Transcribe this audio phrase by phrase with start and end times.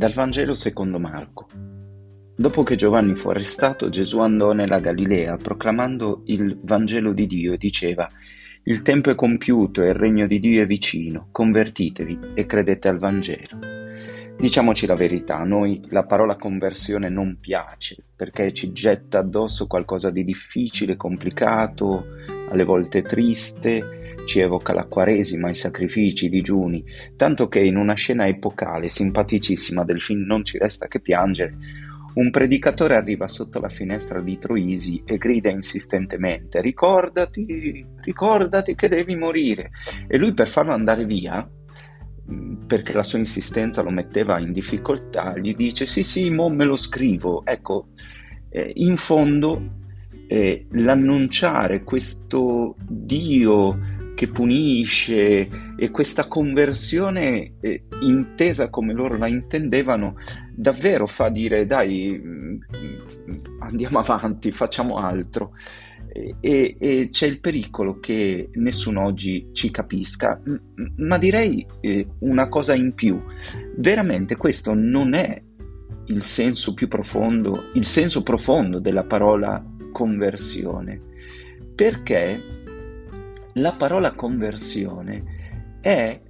[0.00, 1.46] Dal Vangelo secondo Marco.
[2.34, 7.58] Dopo che Giovanni fu arrestato, Gesù andò nella Galilea proclamando il Vangelo di Dio e
[7.58, 8.08] diceva
[8.62, 12.96] Il tempo è compiuto e il regno di Dio è vicino, convertitevi e credete al
[12.98, 13.58] Vangelo.
[14.38, 20.08] Diciamoci la verità, a noi la parola conversione non piace perché ci getta addosso qualcosa
[20.08, 22.06] di difficile, complicato,
[22.48, 23.99] alle volte triste,
[24.30, 26.84] ci evoca la Quaresima, i sacrifici, i digiuni,
[27.16, 31.56] tanto che in una scena epocale simpaticissima del film Non ci resta che piangere,
[32.14, 39.16] un predicatore arriva sotto la finestra di Troisi e grida insistentemente Ricordati, ricordati che devi
[39.16, 39.72] morire.
[40.06, 41.48] E lui per farlo andare via,
[42.68, 46.76] perché la sua insistenza lo metteva in difficoltà, gli dice sì sì, mo me lo
[46.76, 47.44] scrivo.
[47.44, 47.88] Ecco,
[48.48, 49.78] eh, in fondo
[50.28, 53.89] eh, l'annunciare questo Dio
[54.20, 55.48] che punisce
[55.78, 60.16] e questa conversione eh, intesa come loro la intendevano
[60.54, 62.56] davvero fa dire dai mm,
[63.60, 65.52] andiamo avanti, facciamo altro.
[66.12, 70.38] E, e, c'è il pericolo che nessuno oggi ci capisca,
[70.96, 73.18] ma direi eh, una cosa in più.
[73.78, 75.42] Veramente questo non è
[76.08, 81.00] il senso più profondo, il senso profondo della parola conversione,
[81.74, 82.58] perché
[83.60, 86.20] la parola conversione è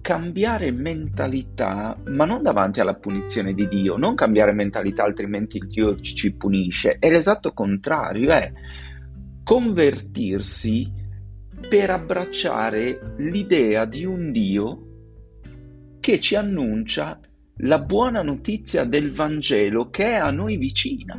[0.00, 6.34] cambiare mentalità, ma non davanti alla punizione di Dio, non cambiare mentalità altrimenti Dio ci
[6.34, 8.52] punisce, è l'esatto contrario, è
[9.42, 10.92] convertirsi
[11.68, 14.78] per abbracciare l'idea di un Dio
[16.00, 17.18] che ci annuncia
[17.58, 21.18] la buona notizia del Vangelo che è a noi vicina,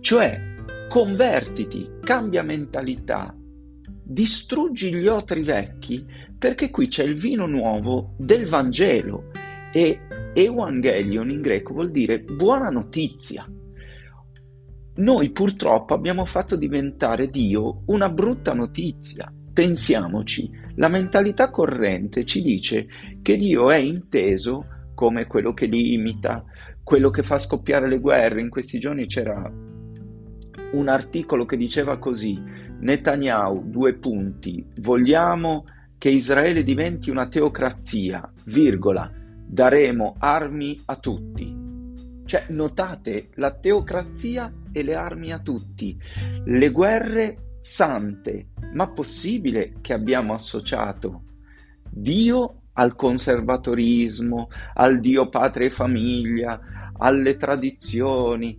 [0.00, 0.54] cioè
[0.88, 3.34] convertiti, cambia mentalità,
[4.08, 6.06] distruggi gli otri vecchi
[6.38, 9.30] perché qui c'è il vino nuovo del Vangelo
[9.72, 9.98] e
[10.32, 13.44] Evangelion in greco vuol dire buona notizia.
[14.98, 19.30] Noi purtroppo abbiamo fatto diventare Dio una brutta notizia.
[19.52, 22.86] Pensiamoci, la mentalità corrente ci dice
[23.22, 26.44] che Dio è inteso come quello che limita,
[26.82, 28.40] quello che fa scoppiare le guerre.
[28.40, 29.52] In questi giorni c'era
[30.72, 32.40] un articolo che diceva così,
[32.78, 35.64] Netanyahu, due punti, vogliamo
[35.98, 39.10] che Israele diventi una teocrazia, virgola,
[39.46, 41.64] daremo armi a tutti.
[42.24, 45.96] Cioè, notate, la teocrazia e le armi a tutti,
[46.44, 51.22] le guerre sante, ma possibile che abbiamo associato
[51.88, 58.56] Dio al conservatorismo, al Dio patria e famiglia, alle tradizioni,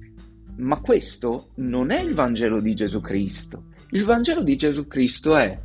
[0.57, 3.65] ma questo non è il Vangelo di Gesù Cristo.
[3.91, 5.57] Il Vangelo di Gesù Cristo è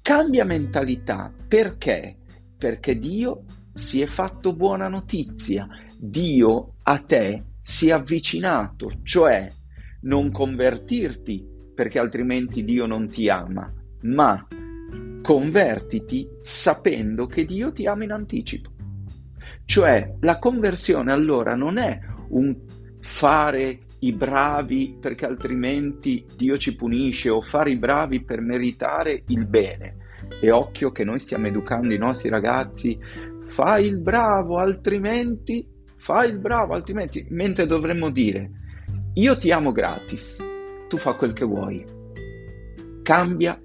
[0.00, 1.32] cambia mentalità.
[1.48, 2.16] Perché?
[2.56, 5.66] Perché Dio si è fatto buona notizia.
[5.96, 9.50] Dio a te si è avvicinato, cioè
[10.02, 14.46] non convertirti perché altrimenti Dio non ti ama, ma
[15.20, 18.70] convertiti sapendo che Dio ti ama in anticipo.
[19.64, 21.98] Cioè la conversione allora non è
[22.28, 22.56] un
[23.00, 29.46] fare i bravi perché altrimenti Dio ci punisce o fare i bravi per meritare il
[29.46, 29.96] bene.
[30.40, 32.98] E occhio che noi stiamo educando i nostri ragazzi,
[33.42, 35.66] fai il bravo altrimenti,
[35.96, 38.50] fai il bravo altrimenti, mentre dovremmo dire,
[39.14, 40.44] io ti amo gratis,
[40.88, 41.84] tu fa quel che vuoi,
[43.02, 43.60] cambia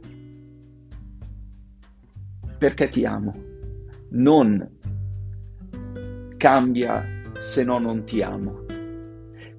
[2.58, 3.36] perché ti amo,
[4.12, 4.78] non
[6.38, 7.06] cambia
[7.40, 8.66] se no non ti amo.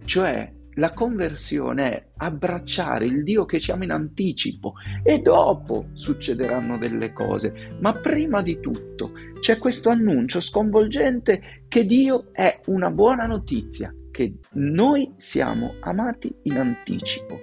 [0.04, 6.78] Cioè, la conversione è abbracciare il Dio che ci ama in anticipo e dopo succederanno
[6.78, 13.26] delle cose, ma prima di tutto c'è questo annuncio sconvolgente che Dio è una buona
[13.26, 17.40] notizia, che noi siamo amati in anticipo.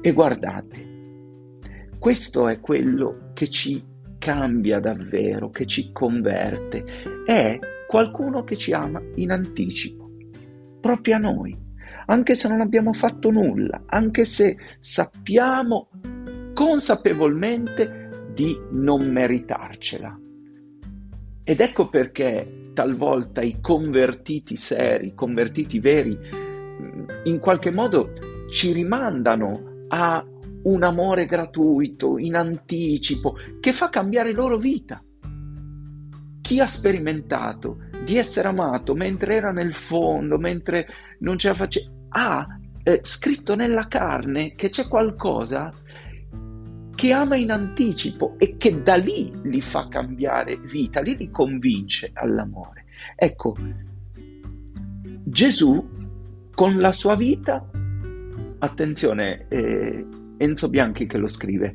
[0.00, 0.92] E guardate,
[1.98, 3.82] questo è quello che ci
[4.18, 6.84] cambia davvero, che ci converte,
[7.24, 10.10] è qualcuno che ci ama in anticipo,
[10.80, 11.63] proprio a noi
[12.06, 15.88] anche se non abbiamo fatto nulla, anche se sappiamo
[16.54, 20.18] consapevolmente di non meritarcela.
[21.42, 26.18] Ed ecco perché talvolta i convertiti seri, i convertiti veri,
[27.24, 28.12] in qualche modo
[28.50, 30.24] ci rimandano a
[30.64, 35.02] un amore gratuito, in anticipo, che fa cambiare loro vita.
[36.40, 40.86] Chi ha sperimentato di essere amato mentre era nel fondo, mentre
[41.20, 42.46] non ce la faceva, ha
[42.82, 45.72] eh, scritto nella carne che c'è qualcosa
[46.94, 52.10] che ama in anticipo e che da lì li fa cambiare vita, lì li convince
[52.14, 52.84] all'amore.
[53.16, 53.56] Ecco,
[55.24, 55.88] Gesù
[56.54, 57.68] con la sua vita,
[58.58, 60.06] attenzione, eh,
[60.36, 61.74] Enzo Bianchi che lo scrive,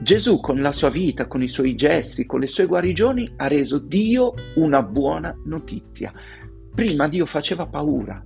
[0.00, 3.78] Gesù con la sua vita, con i suoi gesti, con le sue guarigioni, ha reso
[3.78, 6.12] Dio una buona notizia.
[6.72, 8.22] Prima Dio faceva paura,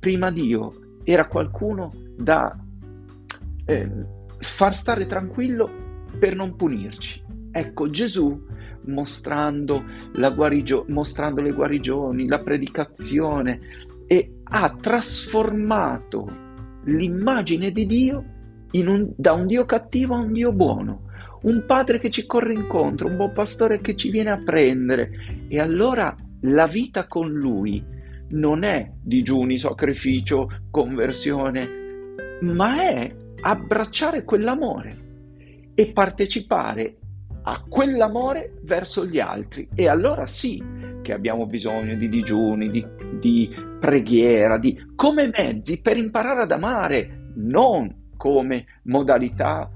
[0.00, 2.58] prima Dio era qualcuno da
[3.66, 3.90] eh,
[4.38, 5.70] far stare tranquillo
[6.18, 7.22] per non punirci.
[7.52, 8.46] Ecco, Gesù
[8.86, 9.84] mostrando,
[10.34, 13.60] guarigio- mostrando le guarigioni, la predicazione,
[14.06, 16.28] e ha trasformato
[16.84, 18.24] l'immagine di Dio
[18.72, 21.02] un, da un Dio cattivo a un Dio buono,
[21.42, 25.10] un padre che ci corre incontro, un buon pastore che ci viene a prendere.
[25.48, 27.84] E allora la vita con lui
[28.30, 31.68] non è digiuni, sacrificio, conversione,
[32.42, 35.08] ma è abbracciare quell'amore
[35.74, 36.96] e partecipare
[37.42, 39.68] a quell'amore verso gli altri.
[39.74, 40.62] E allora sì
[41.02, 42.86] che abbiamo bisogno di digiuni, di,
[43.18, 49.70] di preghiera, di, come mezzi per imparare ad amare, non come modalità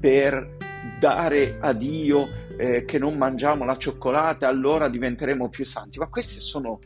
[0.00, 0.56] per
[0.98, 5.98] dare a Dio eh, che non mangiamo la cioccolata, allora diventeremo più santi.
[5.98, 6.78] Ma queste sono,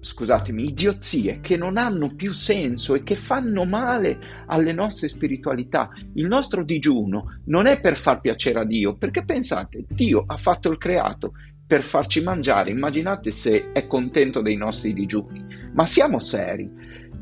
[0.00, 5.90] scusatemi, idiozie che non hanno più senso e che fanno male alle nostre spiritualità.
[6.14, 10.70] Il nostro digiuno non è per far piacere a Dio, perché pensate, Dio ha fatto
[10.70, 11.32] il creato
[11.66, 12.70] per farci mangiare.
[12.70, 15.44] Immaginate se è contento dei nostri digiuni.
[15.72, 16.68] Ma siamo seri.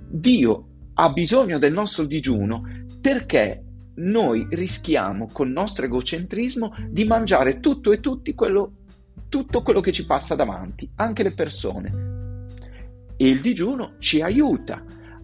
[0.09, 2.63] Dio ha bisogno del nostro digiuno
[3.01, 3.63] perché
[3.97, 8.73] noi rischiamo col nostro egocentrismo di mangiare tutto e tutti quello,
[9.29, 12.08] tutto quello che ci passa davanti, anche le persone.
[13.21, 14.81] E il digiuno ci aiuta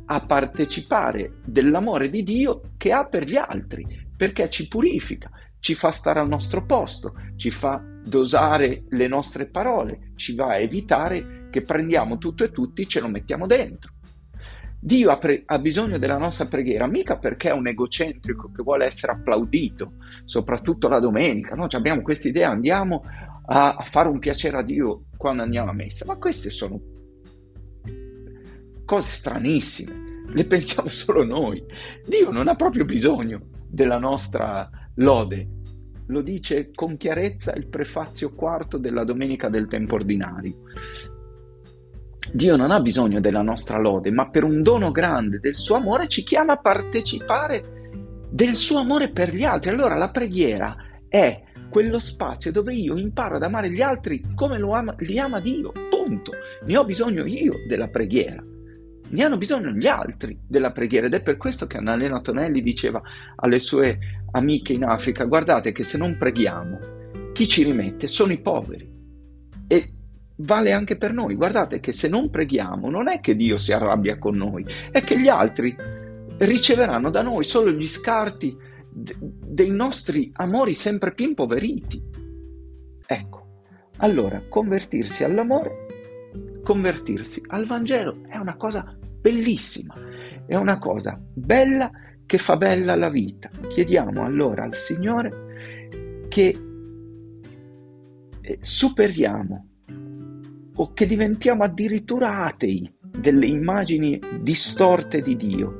[0.07, 3.87] a partecipare dell'amore di Dio che ha per gli altri,
[4.17, 5.31] perché ci purifica,
[5.61, 10.59] ci fa stare al nostro posto, ci fa dosare le nostre parole, ci va a
[10.59, 13.93] evitare che prendiamo tutto e tutti ce lo mettiamo dentro.
[14.81, 18.87] Dio ha, pre- ha, bisogno della nostra preghiera, mica perché è un egocentrico che vuole
[18.87, 19.93] essere applaudito,
[20.25, 21.55] soprattutto la domenica.
[21.55, 21.69] No?
[21.71, 23.05] Abbiamo questa idea, andiamo
[23.47, 26.79] a, a, fare un piacere a Dio quando andiamo a messa, ma queste sono
[28.85, 31.65] cose stranissime, le pensiamo solo noi.
[32.07, 35.49] Dio non ha proprio bisogno della nostra lode,
[36.07, 40.57] lo dice con chiarezza il prefazio quarto della domenica del tempo ordinario.
[42.33, 46.09] Dio non ha bisogno della nostra lode, ma per un dono grande del suo amore
[46.09, 47.83] ci chiama a partecipare
[48.31, 49.71] del suo amore per gli altri.
[49.71, 50.77] Allora la preghiera
[51.09, 55.73] è quello spazio dove io imparo ad amare gli altri come ama, li ama Dio,
[55.91, 56.33] punto.
[56.65, 58.43] Ne ho bisogno io della preghiera.
[59.15, 63.01] Ne hanno bisogno gli altri della preghiera ed è per questo che Annalena Tonelli diceva
[63.37, 63.97] alle sue
[64.33, 66.81] amiche in Africa, guardate che se non preghiamo,
[67.33, 68.91] chi ci rimette sono i poveri.
[69.69, 69.93] E
[70.39, 74.19] vale anche per noi, guardate che se non preghiamo non è che Dio si arrabbia
[74.19, 75.77] con noi, è che gli altri
[76.39, 78.57] riceveranno da noi solo gli scarti
[78.91, 82.03] d- dei nostri amori sempre più impoveriti.
[83.07, 83.61] Ecco,
[83.99, 85.87] allora convertirsi all'amore,
[86.65, 89.95] convertirsi al Vangelo è una cosa bellissima,
[90.45, 91.91] è una cosa bella
[92.27, 93.49] che fa bella la vita.
[93.69, 96.55] Chiediamo allora al Signore che
[98.43, 99.69] eh, superiamo
[100.77, 105.79] o che diventiamo addirittura atei delle immagini distorte di Dio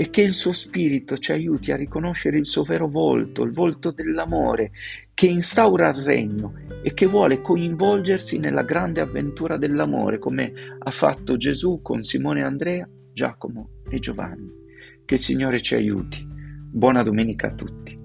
[0.00, 3.90] e che il suo spirito ci aiuti a riconoscere il suo vero volto, il volto
[3.90, 4.70] dell'amore
[5.12, 6.52] che instaura il regno
[6.84, 12.88] e che vuole coinvolgersi nella grande avventura dell'amore come ha fatto Gesù con Simone Andrea,
[13.12, 14.48] Giacomo e Giovanni.
[15.04, 16.24] Che il Signore ci aiuti.
[16.30, 17.97] Buona domenica a tutti.